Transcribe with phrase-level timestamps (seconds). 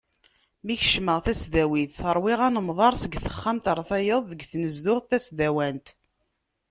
[0.65, 5.87] Mi kecmeɣ tasdawit ṛwiɣ anemḍer seg texxamt ɣer tayeḍ deg tnezduɣt tasdawant.